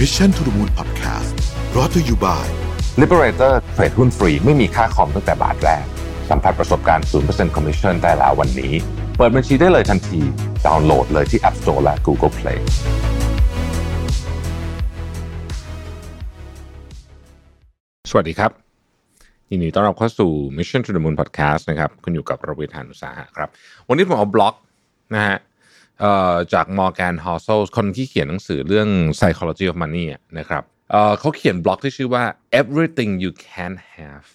[0.00, 1.34] Mission to the Moon Podcast
[1.76, 2.48] รอ t ธออยู่บ่าย
[3.00, 5.84] Liberator เทรดหุ้นฟรีไม่มีค่าคอมตั้งแต่บาทแรก
[6.30, 8.72] สัมผัสประสบการณ์ 0% Commission ได้แล้ววันนี้
[9.16, 10.20] เปิดบัญชีได้เลยทันที
[10.66, 12.60] ดาวน์โหลดเลยที่ App Store และ Google Play
[18.10, 18.50] สวัสดีครับ
[19.50, 23.48] ยินดีต้อนรับเข้าสู่ Mission to the Moon Podcast นะครับ คุณอยู่กับระเวทานุสาหะครับ
[23.88, 24.54] วันนี้ผมเอาบล็อก
[25.14, 25.49] นะฮะเอ่อ
[26.52, 28.88] จาก Morgan Housel คนที่เขียนหนังสือเรื่อง
[29.18, 30.06] Psychology of Money
[30.38, 32.24] นะครับเอ่อเขาเขียนบล็อกที่ชื่อว่า
[32.60, 34.28] Everything You Can Have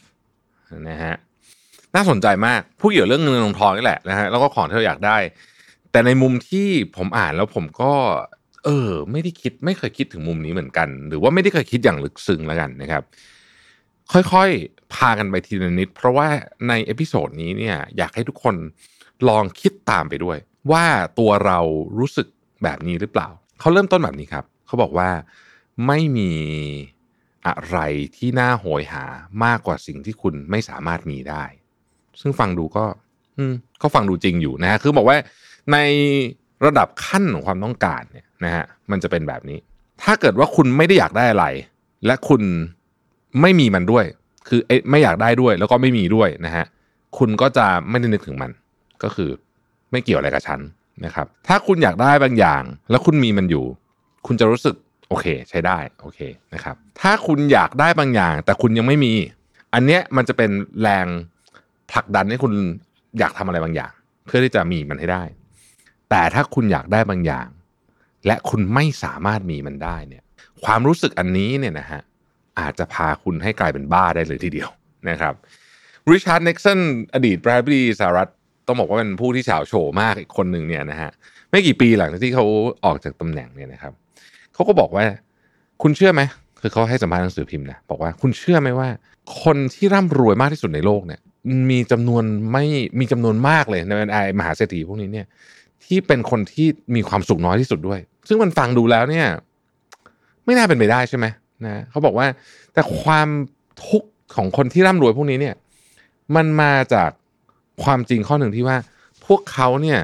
[0.90, 1.16] นะฮะ
[1.96, 5.18] น่าสนใจมากผู้เกี่ยวเรื่องเงินลงทองนี่แหละนะฮะแล้วก็ของที่เราอยากได้
[5.92, 7.94] แต่ในมุมที่ผมอ่านแล้วผมก็
[8.66, 13.04] เออ ไม่ได้คิดไม่เคยคิดถึงมุมนี้เหมือนกัน หรือว่าไม่ได้เคยคิดอย่างลึกซึ้งแล้วกันนะครับ
[14.14, 16.28] ค่อยๆ พากันไปทีละนิด เพราะว่า
[16.68, 18.56] ใน episode นี้เนี่ย อยากให้ทุกคน
[19.30, 20.38] ลองคิดตามไปด้วย
[20.72, 20.86] ว่า
[21.20, 21.60] ตัวเรา
[21.98, 22.28] รู้สึก
[22.64, 23.28] แบบนี้หรือเปล่า
[23.60, 25.10] เขาเริ่มต้นแบบนี้ครับ เขาบอกว่า
[25.88, 26.32] ไม่มี
[27.48, 27.78] อะไร
[28.18, 29.06] ที่น่าโหยหา
[29.44, 31.44] มากกว่าสิ่งที่คุณไม่สามารถมีได้
[32.22, 32.86] ซึ่งฟังดูก็
[33.38, 35.18] อืมก็ฟังดูจริงอยู่นะฮะคือบอกว่า
[35.72, 35.78] ใน
[36.66, 39.60] ระดับขั้นของความต้องการเนี่ยนะฮะมันจะเป็นแบบนี้
[40.04, 41.46] ถ้าเกิดว่าคุณไม่ได้อยากได้อะไร
[42.06, 42.42] และคุณ
[43.42, 44.06] ไม่มีมันด้วย
[44.48, 44.60] คือ
[44.92, 46.66] ไม่อยากได้ด้วย แล้วก็ไม่มีด้วยนะฮะ
[47.18, 48.52] คุณก็จะไม่ได้นึกถึงมัน
[49.04, 49.30] ก็คือ
[49.96, 50.60] ไม่เกี่ยวอะไรกับฉัน
[51.06, 53.66] นะครับ ถ้าคุณอยากได้บางอย่าง แล้วคุณมีมันอยู่
[54.28, 54.76] คุณจะรู้สึก
[55.10, 56.20] โอเค ใช้ได้โอเค
[56.54, 59.14] นะครับ ถ้าคุณอยากได้บางอย่าง แต่คุณยังไม่มี
[59.74, 61.06] อันเนี้ยมันจะเป็นแรง
[61.92, 62.54] ผลักดันให้คุณ
[63.20, 63.92] อยากทำอะไรบางอย่าง
[64.26, 65.24] เพื่อที่จะมีมันให้ได้
[66.10, 67.48] แต่ถ้าคุณอยากได้บางอย่าง
[68.28, 70.24] และคุณไม่สามารถมีมันได้เนี่ย
[70.66, 72.02] ความรู้สึกอันนี้เนี่ยนะฮะ
[72.60, 74.70] อาจจะพาคุณให้กลายเป็นบ้าได้เลยทีเดียว
[75.10, 75.34] นะครับ
[76.12, 76.80] ริชาร์ดเน็กซัน
[77.14, 78.30] อดีตประธานาธิบดีสหรัฐ
[78.68, 81.12] ต้องบอกว่าเป็นผู้ที่เฉาโฉมากอีกคนหนึ่งเนี่ยนะฮะ
[81.50, 82.46] ไม่กี่ปีหลังจากที่เขา
[82.86, 83.94] ออกจากตำแหน่งเนี่ยนะครับ
[84.54, 85.06] เขาก็บอกว่า
[85.82, 86.22] คุณเชื่อไหม
[86.62, 88.90] คือเขาให้สัมภาษณ์หนังสือพิมพ์นะบอกว่าคุณเชื่อไหมว่า
[89.44, 91.22] คนที่ร่ำรวยมากที่สุดในโลกเนี่ย
[91.72, 92.66] มีจำนวนไม่
[93.00, 95.26] มีจำนวนมากเลยในไอมหาเศรษฐีพวกนี้เนี่ย
[95.86, 99.28] ที่เป็นคนที่มีความสุขน้อยที่สุดด้วย ซึ่งมันฟังดูแล้วเนี่ย
[100.46, 101.26] ไม่น่าเป็นไปได้ใช่ไหม
[101.66, 102.28] นะเขาบอกว่า
[102.74, 103.28] แต่ความ
[103.88, 105.56] ทุกข์ของคนที่ร่ำรวยพวกนี้เนี่ย
[106.36, 107.12] มันมาจาก
[107.84, 108.78] ความจริงข้อหนึ่งที่ว่า
[109.26, 110.00] พวกเขาเนี่ย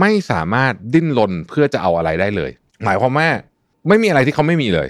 [0.00, 2.50] ไม่สามารถดิ้นรนเพื่อจะเอาอะไรได้เลย
[2.84, 3.28] หมายความว่า
[3.88, 4.88] ไม่มีอะไรที่เขาไม่มีเลย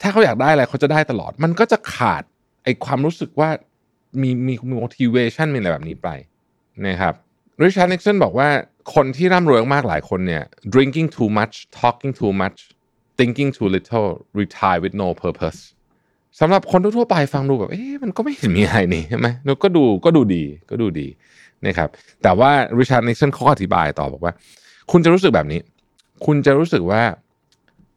[0.00, 2.22] ถ้าเขาอยากได้อะไรเขาจะได้ตลอด มันก็จะขาด
[2.64, 3.50] ไอความรู้สึกว่า
[4.22, 6.08] มีมี motivation มีอะไรแบบนี้ไป
[6.86, 7.14] นะครับ
[7.62, 8.48] ริชาร์ดนิกสันบอกว่า
[8.94, 12.58] คนที่ร่ำรวยมากหลายคนเนี่ย drinking too much talking too much
[13.18, 14.08] thinking too little
[14.40, 15.60] retire with no purpose
[16.38, 19.26] สำหรับคนทั่วไปฟังดูแบบเอ๊ะมันก็ไม่เห็นมีอะไรนี่ใช่ไหม
[19.62, 21.06] ก็ดูก็ดูดีก็ดูดี
[21.66, 21.88] นะครับ
[22.22, 24.32] แต่ว่าริชาร์ดนิกสันเขาอธิบายต่อบอกว่า
[24.90, 25.60] คุณจะรู้สึกแบบนี้
[26.26, 27.02] คุณจะรู้สึกว่า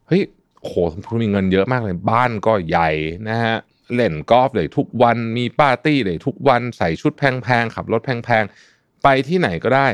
[0.08, 0.22] เฮ้ย
[0.60, 0.72] โห
[1.10, 2.90] คุณมีเงินเยอะมากเลยบ้านก็ใหญ่
[3.30, 3.56] นะฮะ
[3.96, 9.88] เล่นกอล์ฟเลยทุกวันมีปาร์ตี้เลยทุกวันใส่ชุดแพงๆขับรถแพงๆ ไปที่ไหนก็ได้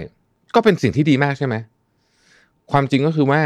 [0.55, 1.55] ก็เป็นสิ่งที่ดีมากใช่ไหม
[2.71, 3.41] ความจริงก็คือว่า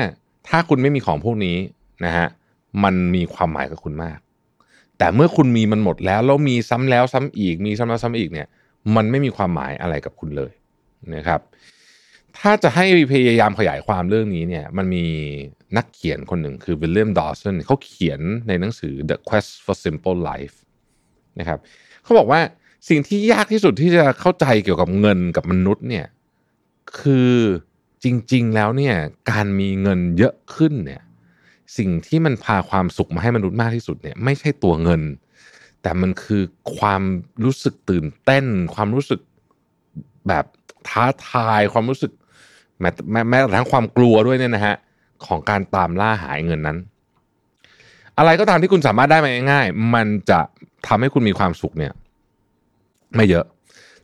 [0.48, 1.58] ถ้าคุณไม่มีของพวกนี้
[2.06, 2.28] นะฮะ
[2.84, 4.20] มันมีความหมายกับคุณมาก
[5.04, 8.48] แต่เมื่อคุณมีมันหมดแล้วแล้วมีซ้ำแล้วซ้ำอีกมีซ้ำแล้วซ้ำอีกเนี่ย
[8.96, 10.52] มันไม่มีความหมายอะไรกับคุณเลย
[11.16, 11.40] นะครับ
[12.38, 15.06] ถ้าจะให้พยายามขยายความเรื่องนี้เนี่ย มันมี
[15.78, 20.56] นักเขียนคนหนึ่งคือวิลเลียมดอสันเขาเขียนในหนังสือ The Quest for Simple Life
[21.40, 21.60] นะครับ
[22.04, 22.40] เขาบอกว่า
[22.90, 26.06] สิ่งที่ยากที่สุดที่จะเข้าใจเกี่ยวกับเงินกับมนุษย์เนี่ย
[27.00, 27.34] คือ
[28.04, 28.96] จริง ๆ แล้วเนี่ย
[29.32, 31.02] การมีเงินเยอะขึ้นเนี่ย
[31.78, 35.02] สิ่งที่มันพาความสุขมาให้มนุษย์มากที่สุดเนี่ยไม่ใช่ตัวเงิน
[35.82, 36.44] แต่มันคือ
[36.78, 37.02] ความ
[37.44, 39.20] รู้สึกตื่นเต้น ความรู้สึก
[40.28, 40.46] แบบ
[40.88, 42.12] ท้าทายความรู้สึก
[42.80, 44.76] แม้แม้แม้กระทั่งความกลัวด้วยเนี่ยนะฮะ
[45.26, 46.78] ของการตามล่าหายเงินนั้น
[48.18, 50.40] อะไรก็ตามที่คุณสามารถได้มาง่ายๆมันจะ
[50.88, 51.94] ทำให้คุณมีความสุขเนี่ย
[53.16, 53.46] ไม่เยอะ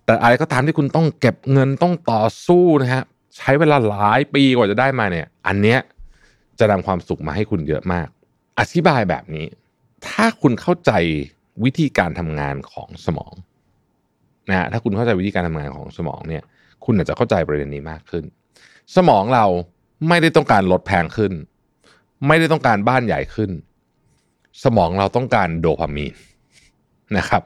[0.06, 3.04] แต่อะไรก็ตามที่คุณต้องเก็บเงินต้องต่อสู้นะฮะ
[3.38, 5.80] ใช้เวลาหลายปีกว่าจะได้มาเนี่ย อันเนี้ย
[6.60, 8.08] จะนำความสุขมาให้คุณเยอะมาก
[8.60, 9.46] อธิบายแบบนี้
[10.08, 10.92] ถ้าคุณเข้าใจ
[11.64, 13.34] วิธีการทำงานของสมอง
[14.50, 16.44] นะถ้าคุณเข้าใจวิธีการทำงานของสมองเนี่ย
[16.86, 18.24] คุณอาจจะเข้าใจประเด็นนี้มากขึ้น
[18.96, 19.46] สมองเรา
[20.08, 21.34] ไม่ได้ต้องการรถแพงขึ้น
[22.28, 23.52] ไม่ได้ต้องการบ้านใหญ่ขึ้น
[24.64, 26.14] สมองเราต้องการโดพามีน
[27.18, 27.42] นะครับ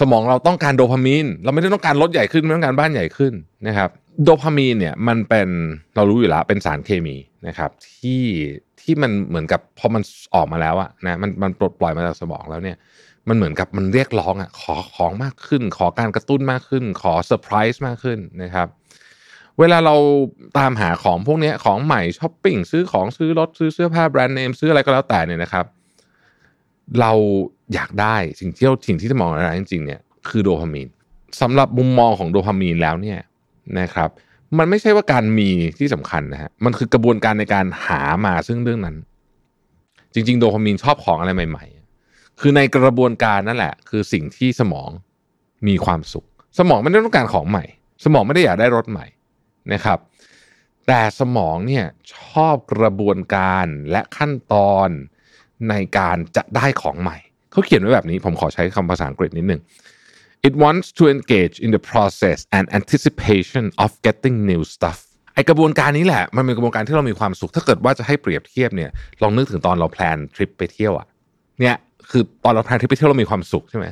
[0.00, 3.32] สมองเราต้องการโดพามีน เราไม่ได้ต้องการรถใหญ่ขึ้นไม่ต้องการบ้านใหญ่ขึ้น
[3.66, 3.90] นะครับ
[4.24, 5.48] โดพามีนเนี่ยมันเป็น
[5.96, 7.16] เรารู้อยู่แล้วเป็นสารเคมี
[7.46, 8.22] นะครับ ที่
[8.80, 10.02] ที่มันเหมือนกับพอมัน
[10.34, 12.76] ออกมาแล้วอะนะมันมันปลดปล่อยมาจากสมองแล้วเนี่ย
[13.28, 18.68] มันเหมือนกับมันเรียกร้องอะขอของมากขึ้น ขอการกระตุ้นมากขึ้น ขอเซอร์ไพรส์มากขึ้นนะครับ
[19.60, 19.94] เวลาเรา
[20.58, 25.66] ตามหาของพวกนี้ของใหม่ช้อปปิ้งซื้อของซื้อรถซื้อเสื้อผ้าแบรนด์เนมซื้ออะไรก็แล้วแต่เนี่ยนะครับ
[27.00, 27.12] เรา
[27.74, 30.88] อยากได้สิ่งที่สิ่งที่สมองเราจริงๆเนี่ยคือโดพามีน
[31.40, 33.18] สำหรับมุมมองของโดพามีนแล้วเนี่ย
[33.80, 34.10] นะครับ
[34.58, 38.96] มันไม่ใช่ว่าการมีที่สำคัญนะฮะมันคือกระบวนการในการหามาซึ่งเรื่องนั้น
[40.14, 41.64] จริง ๆ โดพามีนชอบของอะไรใหม่
[42.02, 44.90] ๆ คือในกระบวนการนั่นแหละ คือสิ่งที่สมอง
[45.68, 46.26] มีความสุข
[46.58, 47.64] สมองไม่ได้ต้องการของใหม่
[48.04, 49.06] สมองไม่ได้อยากได้รถใหม่
[49.72, 49.98] นะครับ
[50.86, 51.84] แต่สมองเนี่ย
[52.14, 52.16] ช
[52.46, 54.88] อบกระบวนการและขั้นตอน
[55.68, 57.18] ในการจะได้ของใหม่
[57.56, 59.60] เขาเขียนไว้แบบนี้ ผมขอใช้คำภาษาอังกฤษนิดหนึ่ง
[60.48, 64.98] it wants to engage in the process and anticipation of getting new stuff
[65.34, 68.90] ไอ้กระบวนการนี้แหละ มันเป็นกระบวนการที่เรามีความสุข ถ้าเกิดว่าจะให้เปรียบเทียบเนี่ย
[69.22, 71.06] ลองนึกถึงตอนเรา plan trip ไปเที่ยวอะ
[71.60, 71.76] เนี่ย
[72.10, 73.86] คือตอนเรา plan trip ไปเที่ยวเรามีความสุขใช่ไหม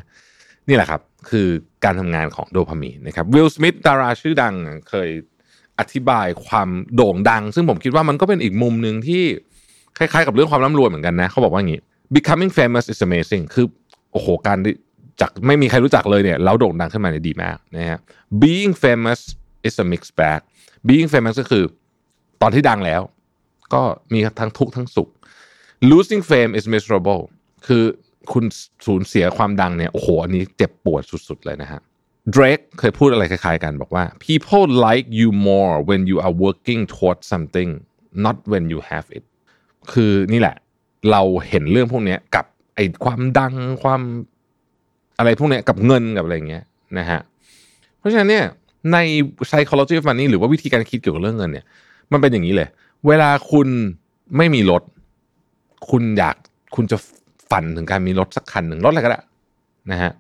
[0.69, 1.01] นี่แหละครับ
[1.31, 1.49] คือ
[1.85, 4.55] การทำงานของโดพามีนนะครับวิลสมิธดาราชื่อดัง
[4.91, 5.09] เคย
[5.79, 9.23] อธิบายความโด่งดัง ซึ่งผมคิดว่ามันก็เป็นอีกมุมหนึ่งที่
[9.99, 11.81] คล้ายๆ กับเรื่องความร่ำรวยเหมือนกันนะ เขาบอกว่าอย่างนี้
[12.17, 13.67] becoming famous is amazing คือ
[14.13, 14.59] โอ้โหการ
[15.21, 17.99] จากไม่มีใครรู้จักเลยเนี่ยแล้วโด่งดังขึ้นมาเนี่ยดีมากนะฮะ
[18.43, 19.21] being famous
[19.69, 20.41] is a mixed bag
[20.89, 21.65] being famous ก็คือ
[22.43, 23.03] ตอนที่ดังแล้ว
[23.75, 23.83] ก็
[24.13, 25.09] มีทั้งทุกข์ทั้งสุข
[25.91, 27.23] losing fame is miserable
[27.67, 27.85] คือ
[28.33, 28.45] คุณ
[28.87, 31.81] สูญเสียความดังเนี่ยโอ้โหอันนี้เจ็บปวดสุดๆเลยนะฮะ
[32.35, 37.71] Drake เคยพูดอะไรคล้ายๆกันบอกว่า people like you more when you are working towards something
[38.25, 39.25] not when you have it
[39.93, 40.57] คือนี่แหละ
[41.11, 44.01] เราเห็นเรื่องพวกนี้กับไอ้ความดังความ
[45.19, 46.65] อะไรพวกนี้กับเงินกับอะไรเงี้ย
[46.99, 47.21] นะฮะ
[47.99, 48.45] เพราะฉะนั้นเนี่ย
[48.93, 48.99] ใน
[49.49, 51.65] psychology of money หรือว่าวิธีการคิดเกี่ยวกับเรื่องเงินเนี่ย
[52.13, 52.69] มันเป็นอย่างนี้เลย
[53.07, 53.69] เวลาคุณ
[54.37, 54.83] ไม่มีรถ
[55.91, 56.37] คุณอยาก
[56.77, 56.97] คุณจะ
[57.51, 59.21] ฝันถึงการมีรถสักคันหนึ่งรถอะไรก็ได้
[59.93, 60.13] นะฮะ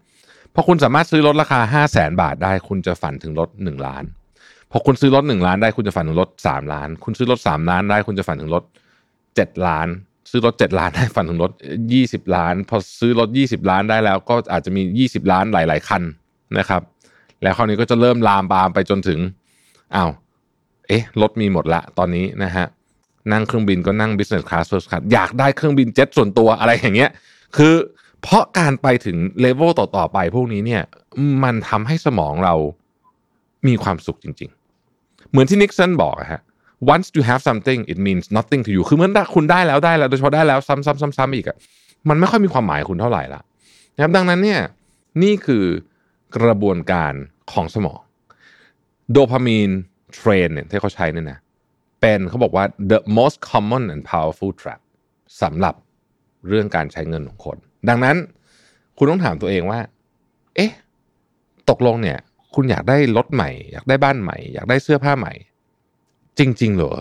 [0.54, 4.04] พอคุณสามารถซื้อรถราคาห้าแสนบาทได้ คุณจะฝันถึงรถหนึ่งล้าน
[4.70, 8.64] พอคุณซื้อรถหนึ่งล้านได้คุณจะฝันถึงรถสามล้าน คุณซื้อรถสามล้านได้ คุณจะฝันถึงรถ
[9.34, 9.88] เจ็ดล้าน
[10.30, 11.52] ซื้อรถเจ็ดล้านได้ฝันถึงรถ
[11.92, 16.02] ยี่สิบล้าน พอซื้อรถยี่สิบล้านได้แล้ว ก็อาจจะมียี่สิบล้านหลาย ๆ คัน
[16.58, 16.82] นะครับ
[17.42, 19.18] แล้วคราวนี้ก็จะเริ่มลามปามไปจนถึง
[19.94, 20.10] อ้าว
[20.88, 22.66] เอ๊ะรถมีหมดละตอนนี้นะฮะ
[23.32, 27.10] นั่งเครื่องบินก็นั่ง business class first class อยากได้เครื่องบินเจ็ตส่วนตัวอะไรอย่างเงี้ย
[27.56, 27.74] คือ
[28.22, 30.82] เพราะการไปถึงเลเวลต่อ ๆ ไปพวกนี้เนี่ย
[31.44, 32.54] มันทำให้สมองเรา
[33.66, 34.50] มีความสุขจริง
[34.90, 36.40] ๆ เหมือนที่นิกสันบอกอะฮะ
[36.92, 41.56] once you have something it means nothing to you คือเมื่อคุณได้แล้วได้แล้วโดยเฉพาะได้แล้วซ้ำๆๆๆอีกอะ
[42.08, 43.40] มันไม่ค่อยมีความหมายคุณเท่าไหร่ละ
[43.94, 44.60] นะครับดังนั้นเนี่ย
[45.22, 45.64] นี่คือ
[46.36, 47.12] กระบวนการ
[47.52, 48.00] ของสมอง
[49.12, 49.70] dopamine
[50.14, 51.38] train เนี่ยที่เขาใช้เนี่ยนะ
[52.00, 54.80] เป็นเขาบอกว่า the most common and powerful trap
[55.42, 55.74] สำหรับ
[56.48, 57.56] เรื่องการใช้เงินของคน
[57.88, 58.16] ดังนั้น
[58.98, 59.80] คุณต้องถามตัวเองว่า
[60.56, 60.72] เอ๊ะ
[61.70, 62.18] ตกลงเนี่ย
[62.54, 65.32] คุณอยากได้รถใหม่ อยากได้บ้านใหม่ อยากได้เสื้อผ้าใหม่
[66.38, 66.92] จริง ๆ เหรอ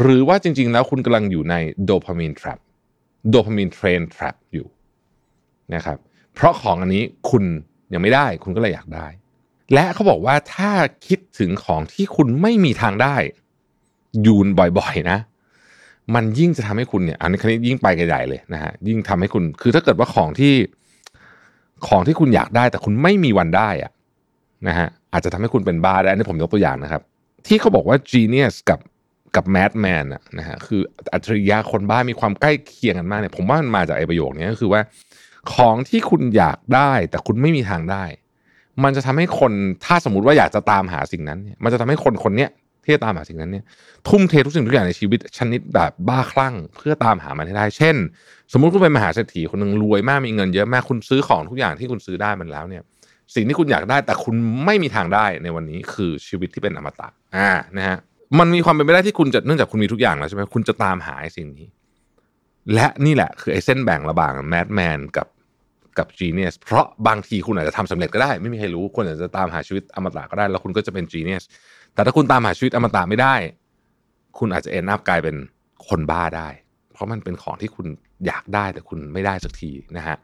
[0.00, 1.54] หรือว่าจริง ๆ แล้วคุณกำลังอยู่ใน
[1.84, 2.58] โดพามีนทรัพ
[3.28, 4.66] โดพามีนเทรนทรัพอยู่
[5.74, 5.98] นะครับ
[6.34, 7.44] เพราะของอันนี้คุณ
[7.92, 9.06] ยังไม่ได้คุณก็เลยอยากได้
[9.72, 10.70] และเขาบอกว่าถ้า
[11.06, 13.16] คิดถึงของที่คุณไม่มีทางได้
[14.26, 15.18] ยูนบ่อยๆนะ
[16.14, 20.54] มันยิ่งจะทำให้คุณเนี่ย อันนี้คันนี้ยิ่งไปกันใหญ่เลยนะฮะยิ่งทำให้คุณคือถ้าเกิดว่าของที่
[21.88, 23.92] ของที่คุณอยากได้ แต่คุณไม่มีวันได้อะ
[24.68, 27.02] นะฮะอาจจะทำให้คุณเป็นบ้าได้อันนี้ผมยกตัวอย่างนะครับ
[27.46, 28.80] ที่เขาบอกว่า genius กับ
[29.36, 30.06] กับ madman
[30.38, 30.80] นะฮะคือ
[31.12, 34.80] อัจฉริยะคนบ้ามีความใกล้เคียงกันมากเนี่ยผมว่ามันมาจากไอ้ประโยคนี้ก็คือว่า
[35.54, 38.04] ของที่คุณอยากได้ แต่คุณไม่มีทางได้
[38.84, 39.52] มันจะทำให้คน
[39.84, 42.50] ถ้าสมมติว่าอยากจะตามหาสิ่งนั้นเนี่ยมันจะทำให้คนคนเนี้ย
[42.84, 43.64] ที่จะตามหาสิ่งนั้นเนี่ย
[44.08, 47.96] ทุ่มเททุกสิ่งทุกอย่างในชีวิตชนิดแบบบ้าคลั่ง เพื่อตามหามันให้ได้ เช่น
[48.52, 52.82] สมมุติคุณเป็นมหาเศรษฐีคนหนึ่งรวยมากมีเงินเยอะมากคุณซื้อของทุกอย่างที่คุณซื้อได้มันแล้วเนี่ย
[53.34, 57.98] สิ่งที่คุณอยากได้แต่คุณไม่มีทางได้ในวันนี้คือชีวิตที่เป็นอมตะอ่านะฮะ
[58.38, 61.66] มันมีความเป็นไปได้ที่คุณจะเนื่องจากคุณมีทุกอย่างแล้วใช่ไหมคุณจะตามหาสิ่งนี้
[62.74, 65.28] และนี่แหละคือไอ้เส้นแบ่งระหว่างแมดแมนกับ
[65.98, 71.44] กับ genius เพราะบางทีคุณอาจจะทำสำเร็จก็ได้ ไม่มีใครรู้คุณอาจจะตามหาชีวิตอมตะก็ได้ แล้วคุณก็จะเป็น genius
[71.94, 73.34] แต่ถ้าคุณตามหาชีวิตอมตะไม่ได้
[74.38, 75.36] คุณอาจจะเอ็นอัพกลายเป็น
[75.88, 76.48] คนบ้าได้
[76.94, 77.86] เพราะมันเป็นของที่คุณ
[78.26, 80.16] อยากได้แต่คุณไม่ได้สักทีนะฮะ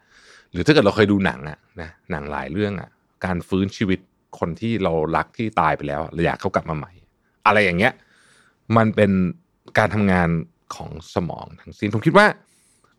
[0.53, 2.91] หรือถ้าเกิดเราเคยดูหนังอะนะหนังหลายเรื่องอะ
[3.25, 3.99] การฟื้นชีวิต
[4.39, 6.93] คนที่เรารักที่ตายไปแล้วเราอยากเขากลับมาใหม่
[7.47, 7.93] อะไรอย่างเงี้ย
[8.77, 9.11] มันเป็น
[9.79, 10.29] การทำงาน
[10.75, 12.27] ของสมองทั้งสิ้นผมคิดว่า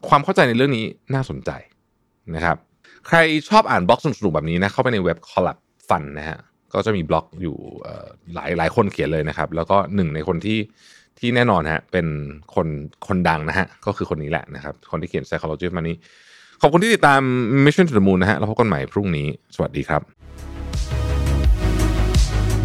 [0.08, 1.52] ความเข้าใจในเรื่องนี้น่าสนใจ
[2.36, 2.58] นะครับ
[3.08, 3.18] ใคร
[3.50, 6.38] ชอบอ่านบล็อกสนุกๆแบบนี้นะเข้าไปในเว็บ Collab Fun นะฮะ
[6.74, 7.56] ก็จะมีบล็อกอยู่
[8.34, 10.58] หลายหลายคนเขียนเลยนะครับ แล้วก็หนึ่งในคนที่
[11.20, 12.08] ที่แน่นอนฮะเป็น
[12.56, 12.68] คน
[13.08, 15.96] คนดังนะฮะก็คือคนนี้แหละนะครับ คนที่เขียน psychology of money
[16.62, 17.22] ขอบคุณที่ติดตาม
[17.66, 20.02] Mission to the Moon นะฮะแล้วพบกันใหม่พรุ่งนี้ สวัสดีครับ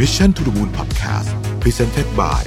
[0.00, 1.30] Mission to the Moon Podcast
[1.62, 2.42] Presented by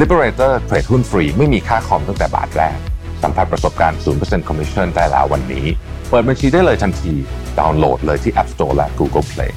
[0.00, 2.78] Liberator เทรดหุ้นฟรีไม่มีค่าคอมตั้งแต่บาทแรก
[3.22, 5.66] สัมผัสประสบการณ์ 0% Commission ได้แล้ววันนี้
[6.08, 7.12] เปิดบัญชีได้เลยทันที
[7.58, 9.52] ดาวน์โหลดเลยที่ App Store และ Google Play